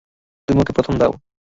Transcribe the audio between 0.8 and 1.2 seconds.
দাও।